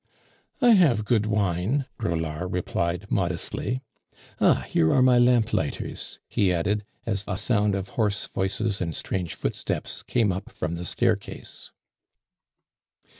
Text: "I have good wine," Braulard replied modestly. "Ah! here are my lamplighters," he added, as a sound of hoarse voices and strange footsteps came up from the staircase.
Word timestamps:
"I 0.63 0.71
have 0.71 1.05
good 1.05 1.27
wine," 1.27 1.85
Braulard 1.99 2.51
replied 2.51 3.05
modestly. 3.11 3.83
"Ah! 4.39 4.61
here 4.67 4.91
are 4.91 5.03
my 5.03 5.19
lamplighters," 5.19 6.17
he 6.27 6.51
added, 6.51 6.83
as 7.05 7.23
a 7.27 7.37
sound 7.37 7.75
of 7.75 7.89
hoarse 7.89 8.25
voices 8.25 8.81
and 8.81 8.95
strange 8.95 9.35
footsteps 9.35 10.01
came 10.01 10.31
up 10.31 10.51
from 10.51 10.73
the 10.73 10.85
staircase. 10.85 11.69